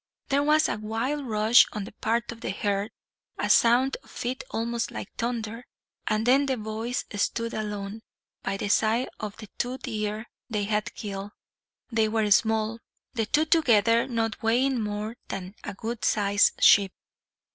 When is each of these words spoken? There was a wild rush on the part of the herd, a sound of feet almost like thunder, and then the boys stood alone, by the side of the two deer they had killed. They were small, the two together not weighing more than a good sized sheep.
There 0.29 0.41
was 0.41 0.67
a 0.67 0.77
wild 0.79 1.27
rush 1.27 1.67
on 1.73 1.83
the 1.83 1.91
part 1.91 2.31
of 2.31 2.41
the 2.41 2.49
herd, 2.49 2.89
a 3.37 3.51
sound 3.51 3.97
of 4.01 4.09
feet 4.09 4.43
almost 4.49 4.89
like 4.89 5.13
thunder, 5.15 5.67
and 6.07 6.25
then 6.25 6.47
the 6.47 6.57
boys 6.57 7.05
stood 7.13 7.53
alone, 7.53 8.01
by 8.41 8.57
the 8.57 8.67
side 8.67 9.09
of 9.19 9.37
the 9.37 9.47
two 9.59 9.77
deer 9.77 10.25
they 10.49 10.63
had 10.63 10.95
killed. 10.95 11.33
They 11.91 12.09
were 12.09 12.31
small, 12.31 12.79
the 13.13 13.27
two 13.27 13.45
together 13.45 14.07
not 14.07 14.41
weighing 14.41 14.81
more 14.81 15.17
than 15.27 15.53
a 15.63 15.75
good 15.75 16.03
sized 16.03 16.63
sheep. 16.63 16.93